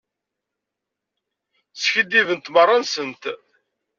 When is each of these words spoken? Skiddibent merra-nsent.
Skiddibent 1.81 2.45
merra-nsent. 2.53 3.23